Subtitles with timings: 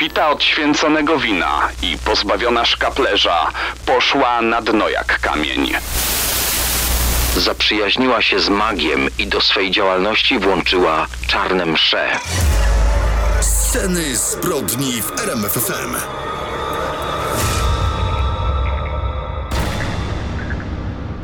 [0.00, 3.50] upita od święconego wina i pozbawiona szkaplerza,
[3.86, 5.72] poszła na dno jak kamień.
[7.36, 12.08] Zaprzyjaźniła się z magiem i do swej działalności włączyła czarne msze.
[13.40, 15.96] Sceny zbrodni w RMFFM.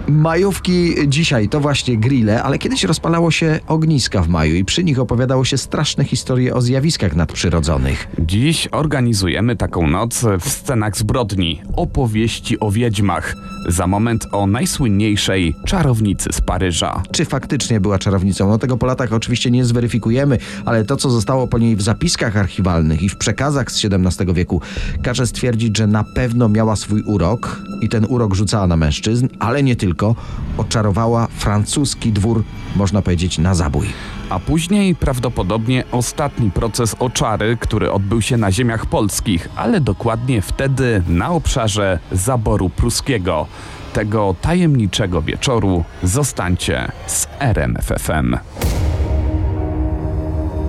[0.08, 4.98] Majówki dzisiaj to właśnie grille, ale kiedyś rozpalało się ogniska w maju i przy nich
[4.98, 8.08] opowiadało się straszne historie o zjawiskach nadprzyrodzonych.
[8.18, 13.36] Dziś organizujemy taką noc w scenach zbrodni, opowieści o wiedźmach.
[13.68, 17.02] Za moment o najsłynniejszej czarownicy z Paryża.
[17.12, 18.48] Czy faktycznie była czarownicą?
[18.48, 22.36] No tego po latach oczywiście nie zweryfikujemy, ale to, co zostało po niej w zapiskach
[22.36, 24.60] archiwalnych i w przekazach z XVII wieku,
[25.02, 29.62] każe stwierdzić, że na pewno miała swój urok i ten urok rzucała na mężczyzn, ale
[29.62, 30.14] nie tylko.
[30.58, 32.44] Oczarowała francuski dwór,
[32.76, 33.86] można powiedzieć, na zabój.
[34.30, 41.02] A później prawdopodobnie ostatni proces oczary, który odbył się na ziemiach polskich, ale dokładnie wtedy
[41.08, 43.46] na obszarze zaboru pruskiego.
[43.92, 48.36] Tego tajemniczego wieczoru zostańcie z RMFFM.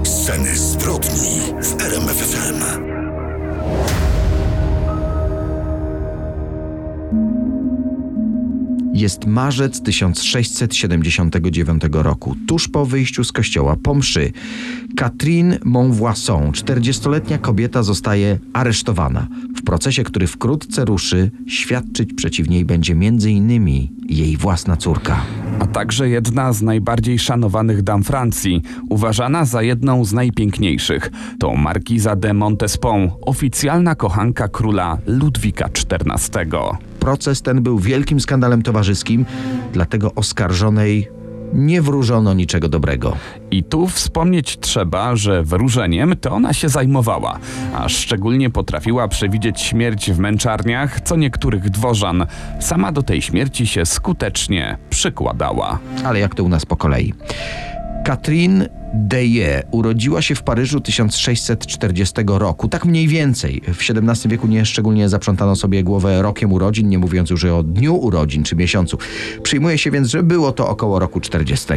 [0.03, 2.88] Sceny zbrodni w RMFFM.
[8.97, 14.31] Jest marzec 1679 roku, tuż po wyjściu z kościoła po mszy.
[14.95, 19.27] Catherine Monvoisin, 40-letnia kobieta, zostaje aresztowana.
[19.57, 23.67] W procesie, który wkrótce ruszy, świadczyć przeciw niej będzie m.in.
[24.09, 25.25] jej własna córka.
[25.59, 31.11] A także jedna z najbardziej szanowanych dam Francji, uważana za jedną z najpiękniejszych.
[31.39, 36.52] To Markiza de Montespan, oficjalna kochanka króla Ludwika XIV.
[36.99, 39.25] Proces ten był wielkim skandalem towarzyskim,
[39.73, 41.16] dlatego oskarżonej
[41.53, 43.15] nie wróżono niczego dobrego.
[43.51, 47.39] I tu wspomnieć trzeba, że wróżeniem to ona się zajmowała,
[47.75, 52.25] a szczególnie potrafiła przewidzieć śmierć w męczarniach co niektórych dworzan.
[52.59, 55.80] Sama do tej śmierci się skutecznie przykładała.
[56.05, 57.13] Ale jak to u nas po kolei?
[58.05, 58.69] Catherine
[58.99, 63.61] Deye urodziła się w Paryżu 1640 roku, tak mniej więcej.
[63.67, 67.95] W XVII wieku nie szczególnie zaprzątano sobie głowę rokiem urodzin, nie mówiąc już o dniu
[67.95, 68.97] urodzin czy miesiącu.
[69.43, 71.67] Przyjmuje się więc, że było to około roku 40.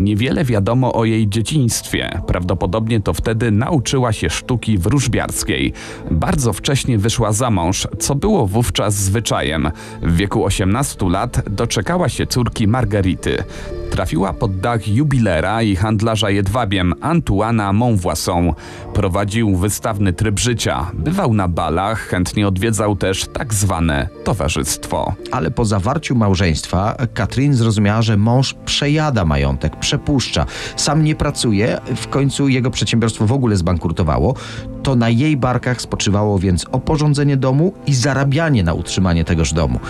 [0.00, 2.20] Niewiele wiadomo o jej dzieciństwie.
[2.26, 5.72] Prawdopodobnie to wtedy nauczyła się sztuki wróżbiarskiej.
[6.10, 9.70] Bardzo wcześnie wyszła za mąż, co było wówczas zwyczajem.
[10.02, 13.44] W wieku 18 lat doczekała się córki Margarity.
[13.90, 16.30] Trafiła pod dach jubilera i handlarza
[16.68, 18.52] jedwabiem Antuana Monvoisin.
[18.94, 25.14] Prowadził wystawny tryb życia, bywał na balach, chętnie odwiedzał też tak zwane towarzystwo.
[25.32, 30.46] Ale po zawarciu małżeństwa Katrin zrozumiała, że mąż przejada majątek, przepuszcza.
[30.76, 34.34] Sam nie pracuje, w końcu jego przedsiębiorstwo w ogóle zbankrutowało.
[34.82, 39.80] To na jej barkach spoczywało więc oporządzenie domu i zarabianie na utrzymanie tegoż domu.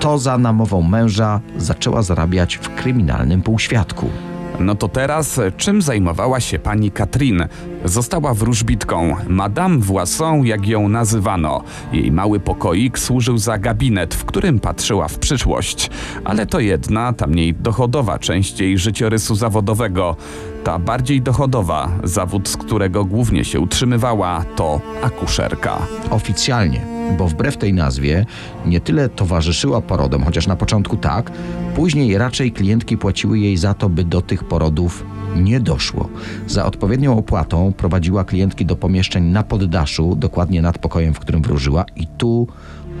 [0.00, 4.10] To za namową męża zaczęła zarabiać w kryminalnym półświadku.
[4.60, 7.46] No to teraz, czym zajmowała się pani Katrin?
[7.84, 11.62] Została wróżbitką, Madame Voisin, jak ją nazywano.
[11.92, 15.90] Jej mały pokoik służył za gabinet, w którym patrzyła w przyszłość.
[16.24, 20.16] Ale to jedna, ta mniej dochodowa część jej życiorysu zawodowego.
[20.64, 25.78] Ta bardziej dochodowa, zawód z którego głównie się utrzymywała, to akuszerka.
[26.10, 26.80] Oficjalnie,
[27.18, 28.26] bo wbrew tej nazwie
[28.66, 31.30] nie tyle towarzyszyła porodom, chociaż na początku tak,
[31.74, 35.04] później raczej klientki płaciły jej za to, by do tych porodów
[35.36, 36.08] nie doszło.
[36.46, 41.84] Za odpowiednią opłatą prowadziła klientki do pomieszczeń na poddaszu, dokładnie nad pokojem, w którym wróżyła,
[41.96, 42.48] i tu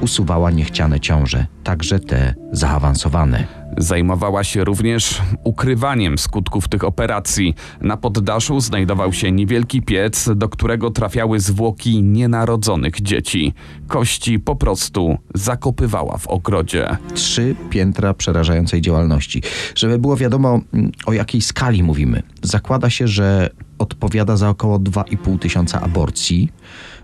[0.00, 3.63] usuwała niechciane ciąże, także te zaawansowane.
[3.78, 7.54] Zajmowała się również ukrywaniem skutków tych operacji.
[7.80, 13.54] Na poddaszu znajdował się niewielki piec, do którego trafiały zwłoki nienarodzonych dzieci.
[13.88, 16.96] Kości po prostu zakopywała w ogrodzie.
[17.14, 19.42] Trzy piętra przerażającej działalności.
[19.74, 22.22] Żeby było wiadomo, mm, o jakiej skali mówimy.
[22.42, 26.52] Zakłada się, że odpowiada za około 2,5 tysiąca aborcji.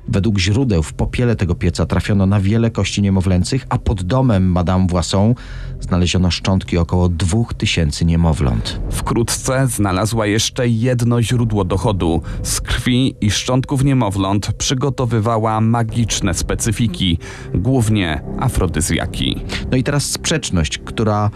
[0.09, 4.87] Według źródeł w popiele tego pieca trafiono na wiele kości niemowlęcych, a pod domem Madame
[4.87, 5.35] Voisin
[5.81, 8.81] znaleziono szczątki około 2000 niemowląt.
[8.91, 12.23] Wkrótce znalazła jeszcze jedno źródło dochodu.
[12.43, 17.19] Z krwi i szczątków niemowląt przygotowywała magiczne specyfiki,
[17.55, 19.41] głównie afrodyzjaki.
[19.71, 21.31] No i teraz sprzeczność, która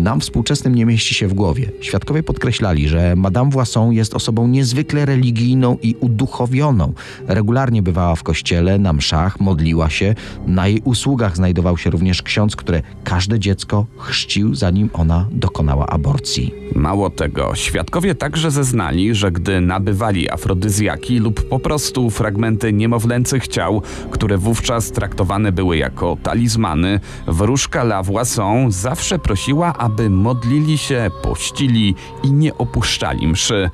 [0.00, 1.70] nam współczesnym nie mieści się w głowie.
[1.80, 6.92] Świadkowie podkreślali, że Madame Voisson jest osobą niezwykle religijną i uduchowioną.
[7.26, 10.14] Regularnie bywała w kościele, na mszach, modliła się.
[10.46, 16.54] Na jej usługach znajdował się również ksiądz, które każde dziecko chrzcił, zanim ona dokonała aborcji.
[16.74, 23.82] Mało tego, świadkowie także zeznali, że gdy nabywali afrodyzjaki lub po prostu fragmenty niemowlęcych ciał,
[24.10, 31.94] które wówczas traktowane były jako talizmany, wróżka La Voisson zawsze prosiła, aby modlili się, pościli
[32.22, 33.70] i nie opuszczali mszy.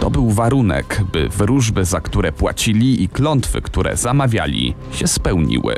[0.00, 5.76] To był warunek, by wróżby, za które płacili i klątwy, które zamawiali, się spełniły.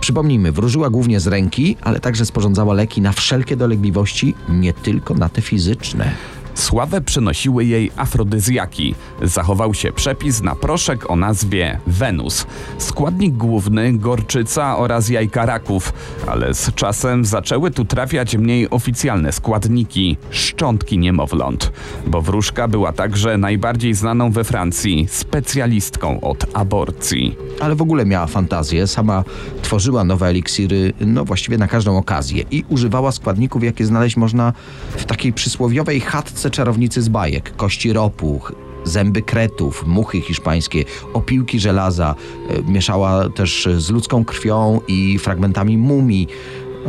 [0.00, 5.28] Przypomnijmy, wróżyła głównie z ręki, ale także sporządzała leki na wszelkie dolegliwości, nie tylko na
[5.28, 6.12] te fizyczne.
[6.60, 8.94] Sławę przynosiły jej afrodyzjaki.
[9.22, 12.46] Zachował się przepis na proszek o nazwie Wenus.
[12.78, 15.92] Składnik główny gorczyca oraz jajka raków,
[16.26, 21.72] ale z czasem zaczęły tu trafiać mniej oficjalne składniki szczątki niemowląt.
[22.06, 27.36] Bo wróżka była także najbardziej znaną we Francji specjalistką od aborcji.
[27.60, 29.24] Ale w ogóle miała fantazję, sama
[29.62, 34.52] tworzyła nowe eliksiry, no właściwie na każdą okazję i używała składników, jakie znaleźć można
[34.96, 37.56] w takiej przysłowiowej chatce czarownicy z bajek.
[37.56, 38.52] Kości ropuch,
[38.84, 42.14] zęby kretów, muchy hiszpańskie, opiłki żelaza.
[42.48, 46.28] E, Mieszała też z ludzką krwią i fragmentami mumii.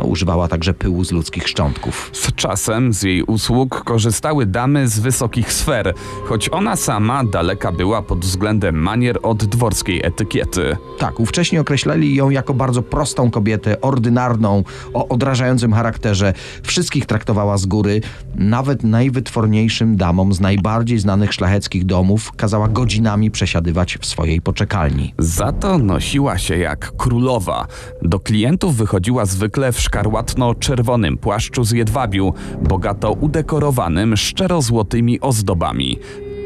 [0.02, 2.10] Używała także pyłu z ludzkich szczątków.
[2.12, 5.94] Z czasem z jej usług korzystały damy z wysokich sfer,
[6.24, 10.76] choć ona sama daleka była pod względem manier od dworskiej etykiety.
[10.98, 16.32] Tak, ówcześnie określali ją jako bardzo prostą kobietę, ordynarną, o odrażającym charakterze.
[16.62, 18.00] Wszystkich traktowała z góry,
[18.34, 25.14] nawet najwytworniejszym damom z najbardziej znanych szlacheckich domów kazała godzinami przesiadywać w swojej poczekalni.
[25.18, 27.66] Za to nosiła się jak królowa.
[28.02, 35.98] Do klientów wychodziła zwykle w szkarłatno-czerwonym płaszczu z jedwabiu, bogato udekorowanym szczerozłotymi ozdobami.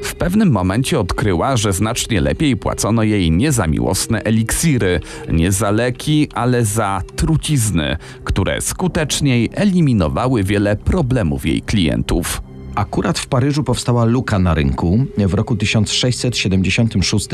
[0.02, 5.00] W pewnym momencie odkryła, że znacznie lepiej płacono jej nie za miłosne eliksiry,
[5.32, 12.45] nie za leki, ale za trucizny, które skuteczniej eliminowały wiele problemów jej klientów.
[12.76, 15.06] Akurat w Paryżu powstała luka na rynku.
[15.18, 17.28] W roku 1676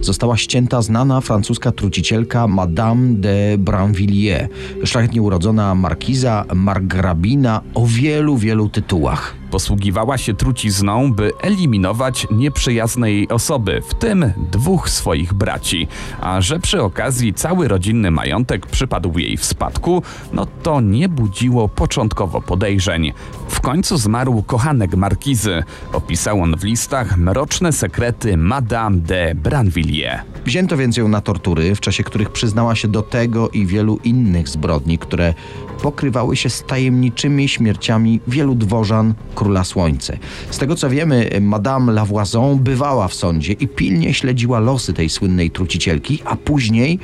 [0.00, 4.48] została ścięta znana francuska trucicielka Madame de Brinvilliers,
[4.84, 9.34] szlachetnie urodzona markiza, margrabina o wielu, wielu tytułach.
[9.50, 15.88] Posługiwała się trucizną, by eliminować nieprzyjazne jej osoby, w tym dwóch swoich braci.
[16.20, 20.02] A że przy okazji cały rodzinny majątek przypadł jej w spadku,
[20.32, 23.12] no to nie budziło początkowo podejrzeń.
[23.48, 25.62] W końcu zmarł kochanek markizy.
[25.92, 30.22] Opisał on w listach mroczne sekrety Madame de Brinvilliers.
[30.44, 34.48] Wzięto więc ją na tortury, w czasie których przyznała się do tego i wielu innych
[34.48, 35.34] zbrodni, które
[35.82, 40.18] pokrywały się z tajemniczymi śmierciami wielu dworzan Króla Słońce.
[40.50, 45.50] Z tego co wiemy, Madame Lavoison bywała w sądzie i pilnie śledziła losy tej słynnej
[45.50, 46.98] trucicielki, a później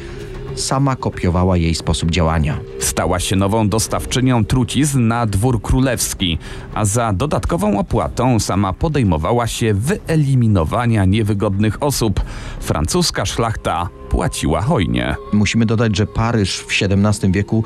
[0.54, 2.58] sama kopiowała jej sposób działania.
[2.78, 6.38] Stała się nową dostawczynią trucizn na dwór królewski,
[6.74, 12.20] a za dodatkową opłatą sama podejmowała się wyeliminowania niewygodnych osób.
[12.60, 15.16] Francuska szlachta płaciła hojnie.
[15.32, 17.64] Musimy dodać, że Paryż w XVII wieku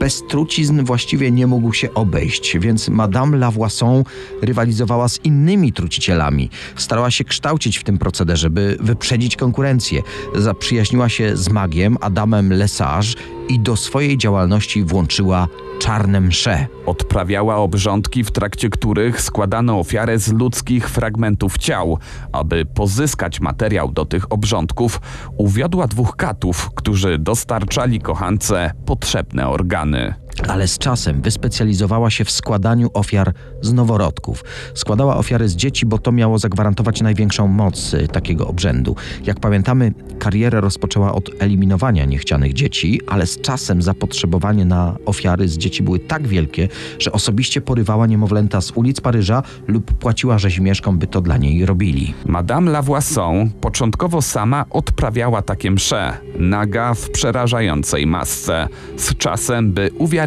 [0.00, 4.04] bez trucizn właściwie nie mógł się obejść, więc Madame Lavoison
[4.42, 6.50] rywalizowała z innymi trucicielami.
[6.76, 10.02] Starała się kształcić w tym procederze, by wyprzedzić konkurencję.
[10.34, 13.08] Zaprzyjaźniła się z magiem Adamem Lesage
[13.48, 15.48] i do swojej działalności włączyła
[15.78, 16.66] czarne msze.
[16.86, 21.98] Odprawiała obrządki, w trakcie których składano ofiarę z ludzkich fragmentów ciał.
[22.32, 25.00] Aby pozyskać materiał do tych obrządków,
[25.36, 30.14] uwiodła dwóch katów, którzy dostarczali kochance potrzebne organy.
[30.48, 34.44] Ale z czasem wyspecjalizowała się w składaniu ofiar z noworodków.
[34.74, 38.96] Składała ofiary z dzieci, bo to miało zagwarantować największą moc y, takiego obrzędu.
[39.26, 45.58] Jak pamiętamy, karierę rozpoczęła od eliminowania niechcianych dzieci, ale z czasem zapotrzebowanie na ofiary z
[45.58, 51.06] dzieci były tak wielkie, że osobiście porywała niemowlęta z ulic Paryża lub płaciła rzeźmieszkom, by
[51.06, 52.14] to dla niej robili.
[52.26, 58.68] Madame Lavoison początkowo sama odprawiała takie msze, naga w przerażającej masce.
[58.96, 60.23] Z czasem, by uwiarygodnić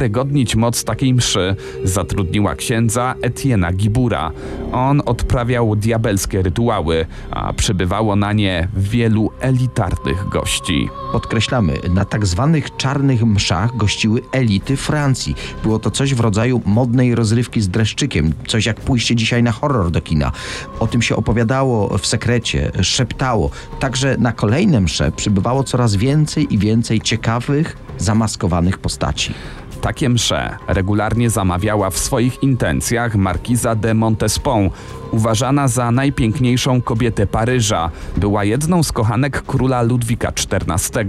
[0.55, 4.31] moc takiej mszy, zatrudniła księdza Etiena Gibura.
[4.71, 10.89] On odprawiał diabelskie rytuały, a przybywało na nie wielu elitarnych gości.
[11.11, 15.35] Podkreślamy, na tak zwanych czarnych mszach gościły elity Francji.
[15.63, 19.91] Było to coś w rodzaju modnej rozrywki z dreszczykiem, coś jak pójście dzisiaj na horror
[19.91, 20.31] do kina.
[20.79, 23.49] O tym się opowiadało w sekrecie, szeptało.
[23.79, 29.33] Także na kolejne msze przybywało coraz więcej i więcej ciekawych, zamaskowanych postaci.
[29.81, 34.69] Takie msze regularnie zamawiała w swoich intencjach markiza de Montespan,
[35.11, 37.91] uważana za najpiękniejszą kobietę Paryża.
[38.17, 41.05] Była jedną z kochanek króla Ludwika XIV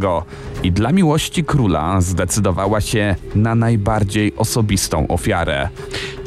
[0.62, 5.68] i dla miłości króla zdecydowała się na najbardziej osobistą ofiarę.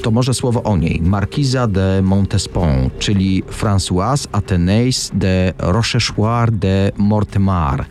[0.01, 1.01] To może słowo o niej.
[1.01, 7.85] Markiza de Montespan, czyli Françoise Athénée de Rochechouart de Mortemar.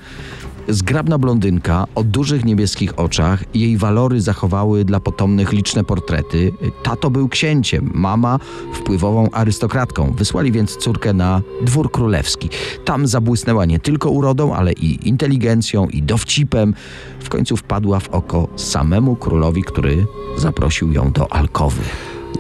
[0.71, 6.53] Zgrabna blondynka o dużych niebieskich oczach, jej walory zachowały dla potomnych liczne portrety.
[6.83, 8.39] Tato był księciem, mama
[8.73, 10.13] wpływową arystokratką.
[10.13, 12.49] Wysłali więc córkę na dwór królewski.
[12.85, 16.75] Tam zabłysnęła nie tylko urodą, ale i inteligencją i dowcipem.
[17.21, 20.07] W końcu wpadła w oko samemu królowi, który
[20.39, 21.83] zaprosił ją do alkowy.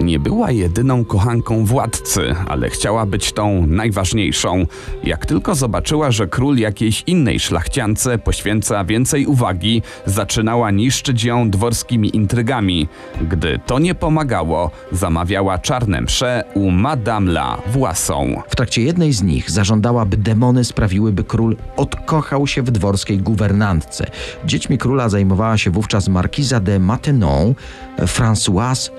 [0.00, 4.66] Nie była jedyną kochanką władcy, ale chciała być tą najważniejszą.
[5.04, 12.16] Jak tylko zobaczyła, że król jakiejś innej szlachciance poświęca więcej uwagi, zaczynała niszczyć ją dworskimi
[12.16, 12.88] intrygami.
[13.20, 18.42] Gdy to nie pomagało, zamawiała czarne msze u Madame la Własą.
[18.48, 23.18] W trakcie jednej z nich zażądała, by demony sprawiły, by król odkochał się w dworskiej
[23.18, 24.10] guwernantce.
[24.44, 27.54] Dziećmi króla zajmowała się wówczas markiza de Matenon,
[27.98, 28.90] Françoise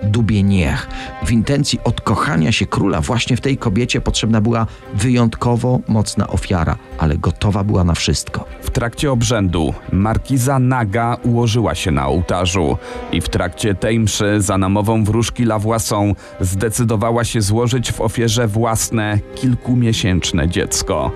[0.85, 1.25] Dubienière.
[1.25, 7.17] W intencji odkochania się króla właśnie w tej kobiecie potrzebna była wyjątkowo mocna ofiara, ale
[7.17, 8.45] gotowa była na wszystko.
[8.61, 12.77] W trakcie obrzędu markiza Naga ułożyła się na ołtarzu
[13.11, 19.19] i w trakcie tej mszy za namową wróżki Lawłasą zdecydowała się złożyć w ofierze własne
[19.35, 21.11] kilkumiesięczne dziecko.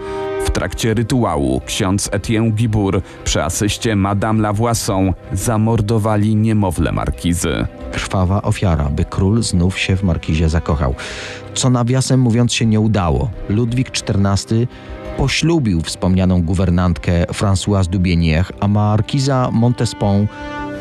[0.45, 7.67] W trakcie rytuału ksiądz Etienne Gibur przy asyście Madame Lavoison zamordowali niemowlę markizy.
[7.91, 10.95] Krwawa ofiara, by król znów się w markizie zakochał.
[11.53, 13.29] Co nawiasem mówiąc się nie udało.
[13.49, 14.67] Ludwik XIV
[15.17, 20.27] poślubił wspomnianą guwernantkę Françoise Dubienière, a markiza Montespan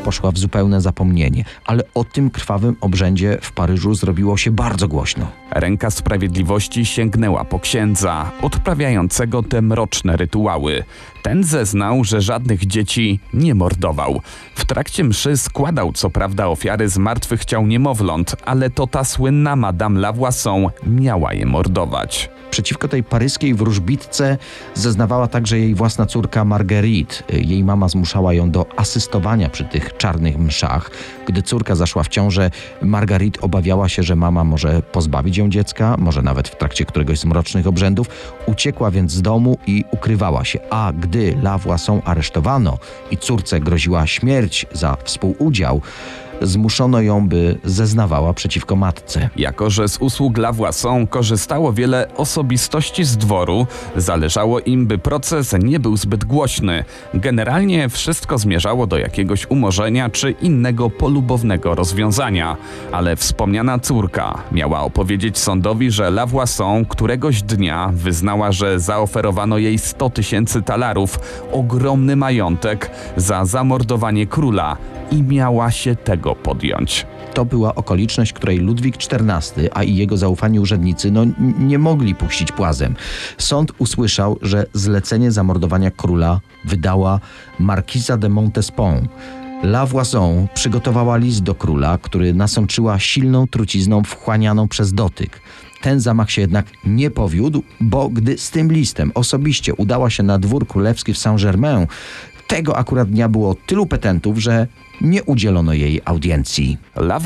[0.05, 1.45] poszła w zupełne zapomnienie.
[1.65, 5.27] Ale o tym krwawym obrzędzie w Paryżu zrobiło się bardzo głośno.
[5.51, 10.83] Ręka sprawiedliwości sięgnęła po księdza, odprawiającego te mroczne rytuały.
[11.21, 14.21] Ten zeznał, że żadnych dzieci nie mordował.
[14.55, 19.55] W trakcie mszy składał co prawda ofiary z martwych ciał niemowląt, ale to ta słynna
[19.55, 22.34] Madame Lavoison miała je mordować.
[22.55, 24.37] Przeciwko tej paryskiej wróżbitce
[24.73, 27.15] zeznawała także jej własna córka Marguerite.
[27.29, 30.91] Jej mama zmuszała ją do asystowania przy tych czarnych mszach.
[31.27, 36.21] Gdy córka zaszła w ciążę, Marguerite obawiała się, że mama może pozbawić ją dziecka, może
[36.21, 38.07] nawet w trakcie któregoś z mrocznych obrzędów.
[38.45, 40.59] Uciekła więc z domu i ukrywała się.
[40.69, 42.77] A gdy La Voisin aresztowano
[43.11, 45.81] i córce groziła śmierć za współudział,
[46.41, 49.29] zmuszono ją, by zeznawała przeciwko matce.
[49.35, 55.55] Jako, że z usług La Voisin korzystało wiele osobistości z dworu, zależało im, by proces
[55.63, 56.83] nie był zbyt głośny.
[57.13, 62.57] Generalnie wszystko zmierzało do jakiegoś umorzenia czy innego polubownego rozwiązania.
[62.91, 69.77] Ale wspomniana córka miała opowiedzieć sądowi, że La Voisin któregoś dnia wyznała, że zaoferowano jej
[69.77, 71.19] 100 tysięcy talarów,
[71.51, 74.77] ogromny majątek, za zamordowanie króla
[75.11, 77.05] i miała się tego podjąć.
[77.33, 81.25] To była okoliczność, której Ludwik XIV, a i jego zaufani urzędnicy no,
[81.59, 82.95] nie mogli puścić płazem.
[83.37, 87.19] Sąd usłyszał, że zlecenie zamordowania króla wydała
[87.59, 89.07] markiza de Montespan.
[89.63, 95.41] La Voisin przygotowała list do króla, który nasączyła silną trucizną wchłanianą przez dotyk.
[95.81, 100.39] Ten zamach się jednak nie powiódł, bo gdy z tym listem osobiście udała się na
[100.39, 101.87] dwór królewski w Saint-Germain,
[102.47, 104.67] tego akurat dnia było tylu petentów, że
[105.01, 106.77] nie udzielono jej audiencji.
[106.95, 107.19] La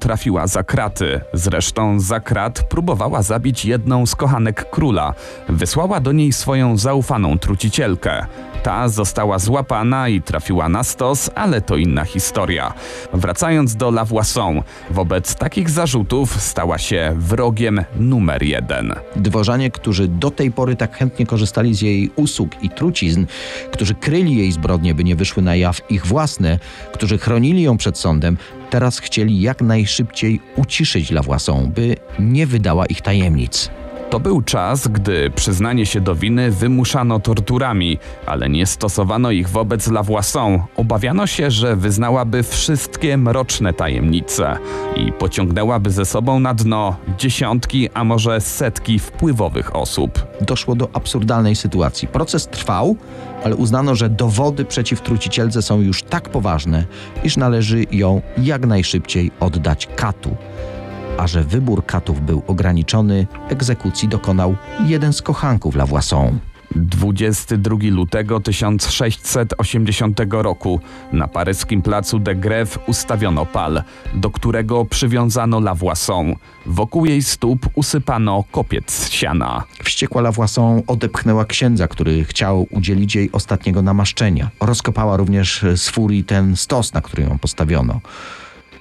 [0.00, 1.20] trafiła za kraty.
[1.32, 5.14] Zresztą za krat próbowała zabić jedną z kochanek króla.
[5.48, 8.26] Wysłała do niej swoją zaufaną trucicielkę.
[8.62, 12.74] Ta została złapana i trafiła na stos, ale to inna historia.
[13.12, 14.06] Wracając do La
[14.90, 18.94] wobec takich zarzutów stała się wrogiem numer jeden.
[19.16, 23.26] Dworzanie, którzy do tej pory tak chętnie korzystali z jej usług i trucizn,
[23.72, 26.58] którzy kryli jej zbrodnie, by nie wyszły na jaw ich własne,
[26.92, 28.36] którzy chronili ją przed sądem,
[28.70, 31.22] teraz chcieli jak najszybciej uciszyć La
[31.66, 33.70] by nie wydała ich tajemnic.
[34.10, 39.88] To był czas, gdy przyznanie się do winy wymuszano torturami, ale nie stosowano ich wobec
[39.88, 40.62] La Voisin.
[40.76, 44.58] Obawiano się, że wyznałaby wszystkie mroczne tajemnice
[44.96, 50.26] i pociągnęłaby ze sobą na dno dziesiątki, a może setki wpływowych osób.
[50.40, 52.08] Doszło do absurdalnej sytuacji.
[52.08, 52.96] Proces trwał,
[53.44, 56.84] ale uznano, że dowody przeciw trucicielce są już tak poważne,
[57.24, 60.36] iż należy ją jak najszybciej oddać katu
[61.18, 66.38] a że wybór katów był ograniczony, egzekucji dokonał jeden z kochanków La Voisin.
[66.76, 70.80] 22 lutego 1680 roku
[71.12, 73.82] na paryskim placu de Grève ustawiono pal,
[74.14, 76.34] do którego przywiązano Lavoison.
[76.66, 79.64] Wokół jej stóp usypano kopiec siana.
[79.84, 84.50] Wściekła Lavoison odepchnęła księdza, który chciał udzielić jej ostatniego namaszczenia.
[84.60, 88.00] Rozkopała również z furii ten stos, na który ją postawiono.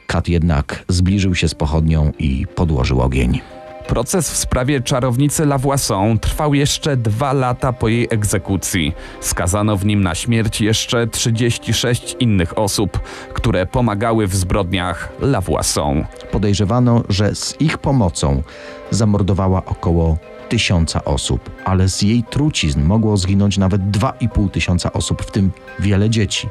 [0.10, 3.42] Kat jednak zbliżył się z pochodnią i podłożył ogień.
[3.88, 8.94] Proces w sprawie czarownicy Lavoison trwał jeszcze dwa lata po jej egzekucji.
[9.22, 13.00] Skazano w nim na śmierć jeszcze 36 innych osób,
[13.34, 16.06] które pomagały w zbrodniach Lavoison.
[16.32, 18.44] Podejrzewano, że z ich pomocą
[18.92, 20.18] zamordowała około
[20.50, 26.10] tysiąca osób, ale z jej trucizn mogło zginąć nawet 2,5 tysiąca osób, w tym wiele
[26.10, 26.50] dzieci.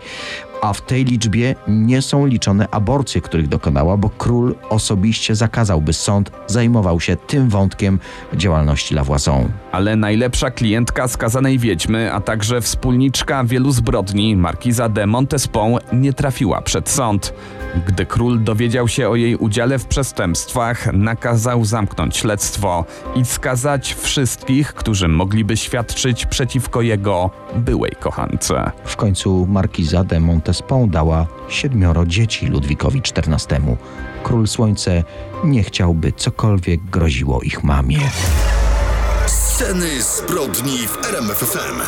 [0.63, 5.93] A w tej liczbie nie są liczone aborcje, których dokonała, bo król osobiście zakazał, by
[5.93, 7.99] sąd zajmował się tym wątkiem
[8.35, 9.53] działalności Lavoison.
[9.73, 16.61] Ale najlepsza klientka skazanej wiedźmy, a także wspólniczka wielu zbrodni, markiza de Montespan, nie trafiła
[16.61, 17.35] przed sąd.
[17.87, 22.85] Gdy król dowiedział się o jej udziale w przestępstwach, nakazał zamknąć śledztwo
[23.15, 28.71] i skazać wszystkich, którzy mogliby świadczyć przeciwko jego byłej kochance.
[28.85, 30.48] W końcu markiza de Montespan
[30.89, 33.61] dała siedmioro dzieci Ludwikowi XIV.
[34.23, 35.05] Król Słońce
[35.45, 37.99] nie chciał, by cokolwiek groziło ich mamie.
[39.27, 41.81] Sceny zbrodni w RMFFM.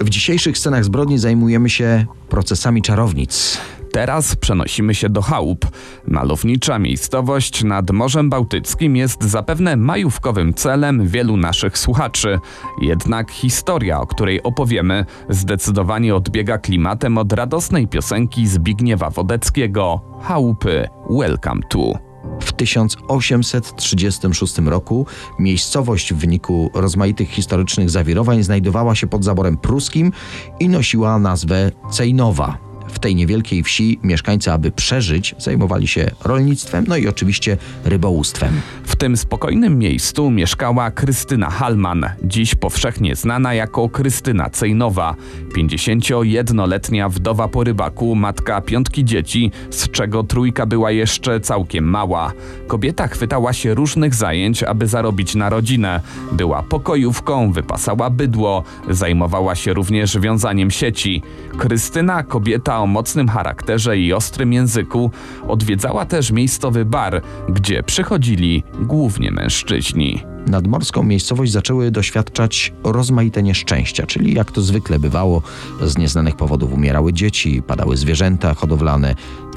[0.00, 3.58] W dzisiejszych scenach zbrodni zajmujemy się procesami czarownic.
[3.92, 5.66] Teraz przenosimy się do chałup.
[6.08, 12.38] Malownicza miejscowość nad Morzem Bałtyckim jest zapewne majówkowym celem wielu naszych słuchaczy.
[12.82, 21.62] Jednak historia, o której opowiemy, zdecydowanie odbiega klimatem od radosnej piosenki Zbigniewa Wodeckiego Chałupy Welcome
[21.68, 21.92] to.
[22.40, 25.06] W 1836 roku
[25.38, 30.12] miejscowość w wyniku rozmaitych historycznych zawirowań znajdowała się pod zaborem pruskim
[30.60, 32.71] i nosiła nazwę Cejnowa.
[32.92, 38.60] W tej niewielkiej wsi mieszkańcy, aby przeżyć, zajmowali się rolnictwem, no i oczywiście rybołówstwem.
[38.84, 45.14] W tym spokojnym miejscu mieszkała Krystyna Halman, dziś powszechnie znana jako Krystyna Cejnowa,
[45.56, 52.32] 51-letnia wdowa po rybaku, matka piątki dzieci, z czego trójka była jeszcze całkiem mała.
[52.66, 56.00] Kobieta chwytała się różnych zajęć, aby zarobić na rodzinę.
[56.32, 61.22] Była pokojówką, wypasała bydło, zajmowała się również wiązaniem sieci.
[61.58, 65.10] Krystyna, kobieta o mocnym charakterze i ostrym języku,
[65.48, 70.22] odwiedzała też miejscowy bar, gdzie przychodzili głównie mężczyźni.
[70.46, 75.42] Nadmorską miejscowość zaczęły doświadczać rozmaite nieszczęścia, czyli jak to zwykle bywało,
[75.82, 79.14] z nieznanych powodów umierały dzieci, padały zwierzęta hodowlane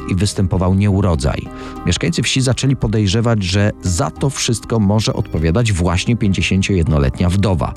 [0.09, 1.47] i występował nieurodzaj.
[1.85, 7.73] Mieszkańcy wsi zaczęli podejrzewać, że za to wszystko może odpowiadać właśnie 51-letnia wdowa.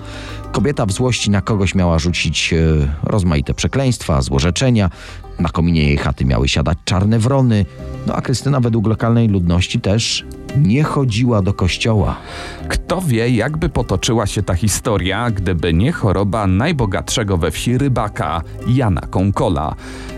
[0.53, 2.59] Kobieta w złości na kogoś miała rzucić e,
[3.03, 4.91] rozmaite przekleństwa, złorzeczenia.
[5.39, 7.65] Na kominie jej chaty miały siadać czarne wrony.
[8.07, 10.25] No a Krystyna według lokalnej ludności też
[10.57, 12.17] nie chodziła do kościoła.
[12.69, 19.01] Kto wie, jakby potoczyła się ta historia, gdyby nie choroba najbogatszego we wsi rybaka, Jana
[19.01, 19.75] Konkola.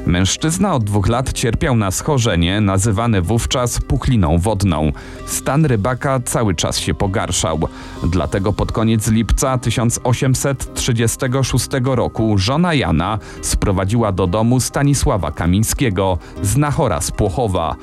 [0.06, 4.92] Mężczyzna od dwóch lat cierpiał na schorzenie, nazywane wówczas puchliną wodną.
[5.26, 7.60] Stan rybaka cały czas się pogarszał.
[8.02, 17.10] Dlatego pod koniec lipca 1836 roku żona Jana sprowadziła do domu Stanisława Kamińskiego, znachora z
[17.10, 17.76] Płochowa.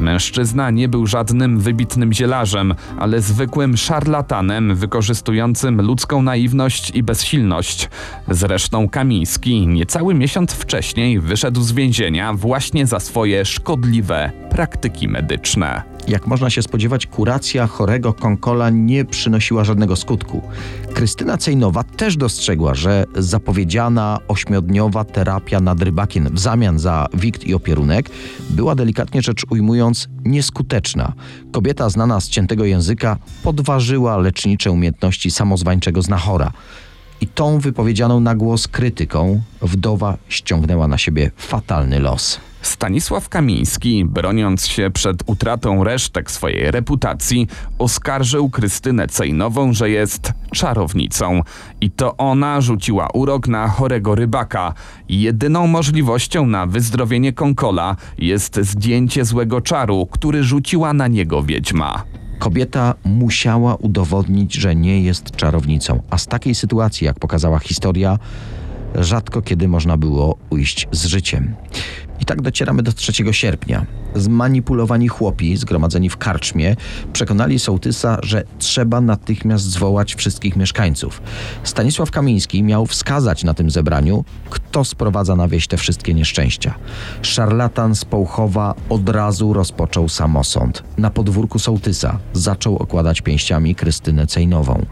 [0.00, 7.90] Mężczyzna nie był żadnym wybitnym zielarzem, ale zwykłym szarlatanem wykorzystującym ludzką naiwność i bezsilność.
[8.28, 15.91] Zresztą Kamiński niecały miesiąc wcześniej wyszedł z więzienia właśnie za swoje szkodliwe praktyki medyczne.
[16.08, 20.42] Jak można się spodziewać, kuracja chorego Konkola nie przynosiła żadnego skutku.
[20.94, 27.54] Krystyna Cejnowa też dostrzegła, że zapowiedziana ośmiodniowa terapia nad rybakiem w zamian za wikt i
[27.54, 28.10] opierunek
[28.50, 31.12] była delikatnie rzecz ujmując nieskuteczna.
[31.52, 36.52] Kobieta znana z ciętego języka podważyła lecznicze umiejętności samozwańczego znachora.
[37.22, 42.40] I tą wypowiedzianą na głos krytyką wdowa ściągnęła na siebie fatalny los.
[42.62, 47.46] Stanisław Kamiński, broniąc się przed utratą resztek swojej reputacji,
[47.78, 51.40] oskarżył Krystynę Cejnową, że jest czarownicą.
[51.80, 54.74] I to ona rzuciła urok na chorego rybaka.
[55.08, 62.04] Jedyną możliwością na wyzdrowienie Konkola jest zdjęcie złego czaru, który rzuciła na niego wiedźma.
[62.42, 68.18] Kobieta musiała udowodnić, że nie jest czarownicą, a z takiej sytuacji, jak pokazała historia,
[68.94, 71.54] rzadko kiedy można było ujść z życiem.
[72.20, 73.86] I tak docieramy do 3 sierpnia.
[74.14, 76.76] Zmanipulowani chłopi, zgromadzeni w karczmie,
[77.12, 81.22] przekonali sołtysa, że trzeba natychmiast zwołać wszystkich mieszkańców.
[81.62, 86.74] Stanisław Kamiński miał wskazać na tym zebraniu, kto sprowadza na wieś te wszystkie nieszczęścia.
[87.22, 90.82] Szarlatan z Połchowa od razu rozpoczął samosąd.
[90.98, 94.86] Na podwórku sołtysa zaczął okładać pięściami Krystynę Cejnową.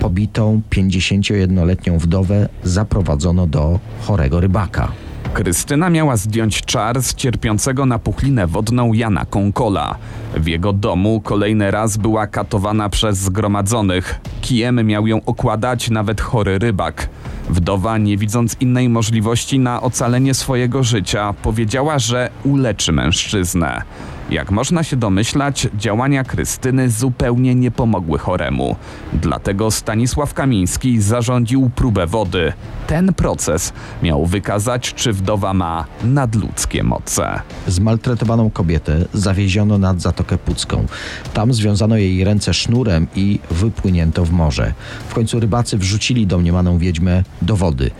[0.00, 4.92] Pobitą 51-letnią wdowę zaprowadzono do chorego rybaka.
[5.34, 9.96] Krystyna miała zdjąć czar z cierpiącego na puchlinę wodną Jana Konkola.
[10.36, 14.20] W jego domu kolejny raz była katowana przez zgromadzonych.
[14.40, 17.08] Kijem miał ją okładać nawet chory rybak.
[17.50, 23.82] Wdowa, nie widząc innej możliwości na ocalenie swojego życia, powiedziała, że uleczy mężczyznę.
[24.30, 28.76] Jak można się domyślać, działania Krystyny zupełnie nie pomogły choremu.
[29.12, 32.52] Dlatego Stanisław Kamiński zarządził próbę wody.
[32.86, 37.40] Ten proces miał wykazać, czy wdowa ma nadludzkie moce.
[37.66, 40.86] Zmaltretowaną kobietę zawieziono nad Zatokę Pucką.
[41.34, 44.74] Tam związano jej ręce sznurem i wypłynięto w morze.
[45.08, 47.90] W końcu rybacy wrzucili domniemaną wiedźmę do wody.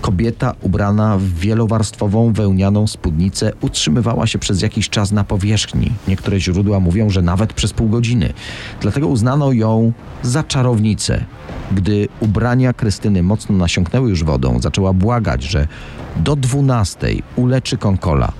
[0.00, 5.92] Kobieta ubrana w wielowarstwową wełnianą spódnicę utrzymywała się przez jakiś czas na powierzchni.
[6.08, 8.32] Niektóre źródła mówią, że nawet przez pół godziny.
[8.80, 11.24] Dlatego uznano ją za czarownicę.
[11.72, 15.68] Gdy ubrania Krystyny mocno nasiąknęły już wodą, zaczęła błagać, że
[16.16, 18.32] do dwunastej uleczy Konkola.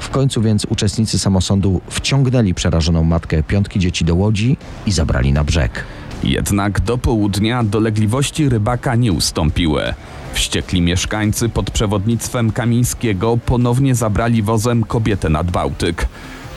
[0.00, 5.44] W końcu więc uczestnicy samosądu wciągnęli przerażoną matkę piątki dzieci do łodzi i zabrali na
[5.44, 5.84] brzeg.
[6.24, 9.94] Jednak do południa dolegliwości rybaka nie ustąpiły.
[10.32, 16.08] Wściekli mieszkańcy pod przewodnictwem Kamińskiego ponownie zabrali wozem kobietę nad Bałtyk.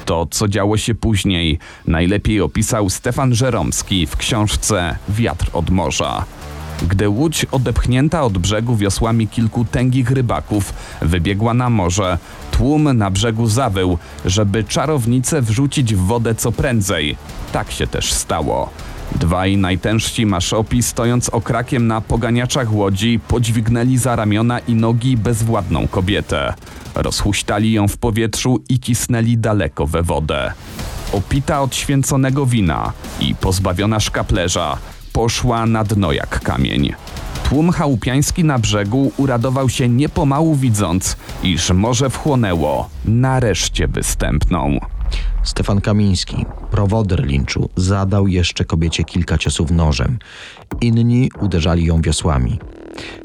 [0.05, 6.25] To, co działo się później, najlepiej opisał Stefan Żeromski w książce Wiatr od morza.
[6.87, 12.17] Gdy łódź odepchnięta od brzegu wiosłami kilku tęgich rybaków wybiegła na morze,
[12.51, 17.17] tłum na brzegu zawył, żeby czarownicę wrzucić w wodę co prędzej.
[17.51, 18.69] Tak się też stało.
[19.15, 26.53] Dwaj najtężsi maszopi, stojąc okrakiem na poganiaczach łodzi, podźwignęli za ramiona i nogi bezwładną kobietę.
[26.95, 30.53] Rozhuśtali ją w powietrzu i cisnęli daleko we wodę.
[31.11, 34.77] Opita od święconego wina i pozbawiona szkaplerza,
[35.13, 36.93] poszła na dno jak kamień.
[37.49, 44.79] Tłum chałupiański na brzegu uradował się niepomału widząc, iż morze wchłonęło nareszcie występną.
[45.43, 50.19] Stefan Kamiński, prowoder linczu, zadał jeszcze kobiecie kilka ciosów nożem.
[50.81, 52.59] Inni uderzali ją wiosłami.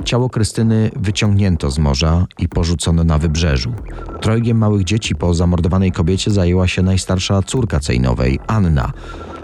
[0.05, 3.73] Ciało Krystyny wyciągnięto z morza i porzucono na wybrzeżu.
[4.21, 8.93] Trojgiem małych dzieci po zamordowanej kobiecie zajęła się najstarsza córka Cejnowej, Anna.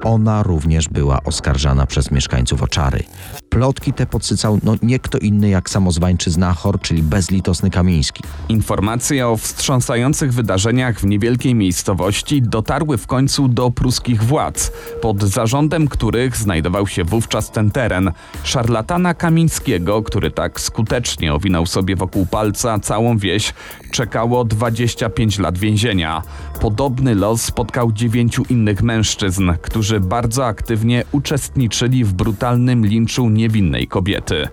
[0.04, 3.04] Ona również była oskarżana przez mieszkańców o czary.
[3.48, 8.22] Plotki te podsycał no, nie kto inny jak samozwańczy znachor, czyli bezlitosny Kamiński.
[8.48, 15.88] Informacje o wstrząsających wydarzeniach w niewielkiej miejscowości dotarły w końcu do pruskich władz, pod zarządem
[15.88, 18.12] których znajdował się wówczas ten teren.
[18.42, 23.54] Szarlatana Kamińskiego, który tak skutecznie owinął sobie wokół palca całą wieś,
[23.90, 26.22] czekało 25 lat więzienia.
[26.60, 34.48] Podobny los spotkał dziewięciu innych mężczyzn, którzy bardzo aktywnie uczestniczyli w brutalnym linczu niewinnej kobiety.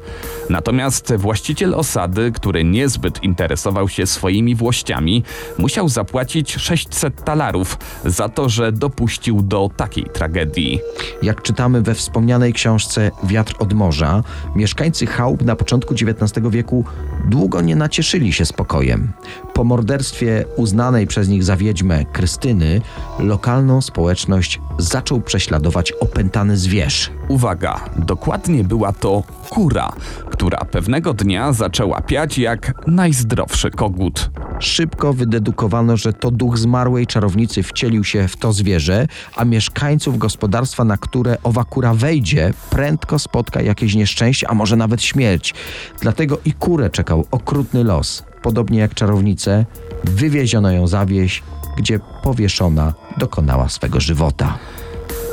[0.49, 5.23] Natomiast właściciel osady, który niezbyt interesował się swoimi włościami,
[5.57, 10.79] musiał zapłacić 600 talarów za to, że dopuścił do takiej tragedii.
[11.23, 14.23] Jak czytamy we wspomnianej książce Wiatr od morza,
[14.55, 16.85] mieszkańcy chałup na początku XIX wieku
[17.25, 19.11] długo nie nacieszyli się spokojem.
[19.53, 22.81] Po morderstwie uznanej przez nich za wiedźmę Krystyny,
[23.19, 27.11] lokalną społeczność zaczął prześladować opętany zwierz.
[27.27, 29.93] Uwaga, dokładnie była to kura,
[30.29, 34.29] która pewnego dnia zaczęła piać jak najzdrowszy kogut.
[34.59, 40.83] Szybko wydedukowano, że to duch zmarłej czarownicy wcielił się w to zwierzę, a mieszkańców gospodarstwa,
[40.83, 45.53] na które owa kura wejdzie, prędko spotka jakieś nieszczęście, a może nawet śmierć.
[46.01, 48.23] Dlatego i kurę czekał okrutny los.
[48.41, 49.65] Podobnie jak czarownicę,
[50.03, 51.43] wywieziono ją za wieś,
[51.77, 54.57] gdzie powieszona dokonała swego żywota.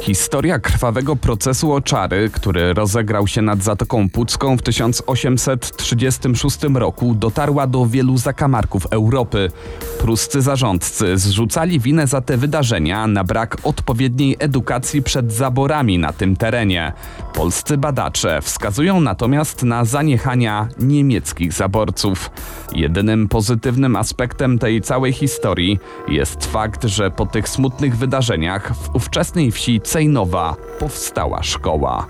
[0.08, 7.66] Historia krwawego procesu o czary, który rozegrał się nad Zatoką Pucką w 1836 roku, dotarła
[7.66, 9.50] do wielu zakamarków Europy.
[9.98, 16.36] Pruscy zarządcy zrzucali winę za te wydarzenia na brak odpowiedniej edukacji przed zaborami na tym
[16.36, 16.92] terenie.
[17.34, 22.30] Polscy badacze wskazują natomiast na zaniechania niemieckich zaborców.
[22.72, 29.52] Jedynym pozytywnym aspektem tej całej historii jest fakt, że po tych smutnych wydarzeniach w ówczesnej
[29.52, 32.06] wsi Cejnowa powstała szkoła.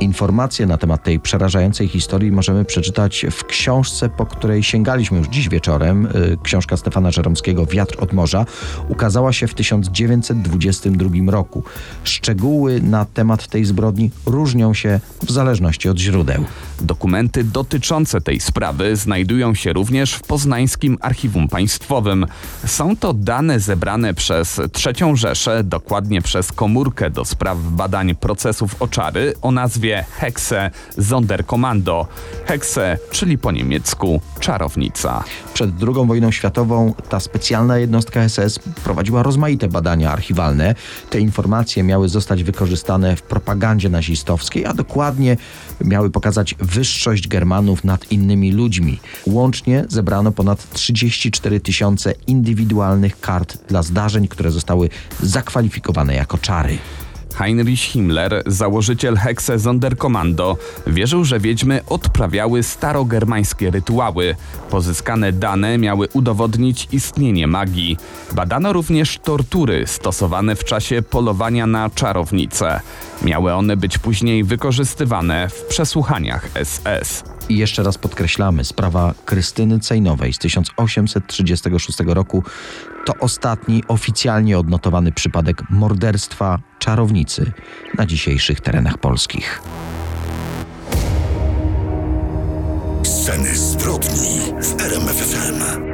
[0.00, 5.48] Informacje na temat tej przerażającej historii możemy przeczytać w książce, po której sięgaliśmy już dziś
[5.48, 6.06] wieczorem.
[6.06, 8.46] Y, Książka Stefana Żeromskiego Wiatr od morza
[8.88, 11.62] ukazała się w 1922 roku.
[12.04, 16.44] Szczegóły na temat tej zbrodni różnią się w zależności od źródeł.
[16.80, 22.26] Dokumenty dotyczące tej sprawy znajdują się również w Poznańskim Archiwum Państwowym.
[22.66, 29.34] Są to dane zebrane przez III Rzeszę, dokładnie przez Komórkę do spraw badań procesów oczary
[29.42, 30.70] o nazwie Hexe
[31.08, 32.06] Sonderkommando.
[32.46, 35.24] Hexe, czyli po niemiecku czarownica.
[35.54, 40.74] Przed II wojną światową ta specjalna jednostka SS prowadziła rozmaite badania archiwalne.
[41.10, 45.36] Te informacje miały zostać wykorzystane w propagandzie nazistowskiej, a dokładnie
[45.84, 49.00] miały pokazać wyższość Germanów nad innymi ludźmi.
[49.26, 54.88] Łącznie zebrano ponad 34 tysiące indywidualnych kart dla zdarzeń, które zostały
[55.22, 56.78] zakwalifikowane jako czary.
[57.38, 64.34] Heinrich Himmler, założyciel Hexe Sonderkommando, wierzył, że wiedźmy odprawiały starogermańskie rytuały.
[64.70, 67.96] Pozyskane dane miały udowodnić istnienie magii.
[68.32, 72.80] Badano również tortury stosowane w czasie polowania na czarownice.
[73.22, 77.24] Miały one być później wykorzystywane w przesłuchaniach SS.
[77.48, 82.44] I jeszcze raz podkreślamy, sprawa Krystyny Cejnowej z 1836 roku
[83.06, 87.52] to ostatni oficjalnie odnotowany przypadek morderstwa czarownicy
[87.98, 89.62] na dzisiejszych terenach polskich.
[93.02, 95.87] Sceny zbrodni w RMF FM.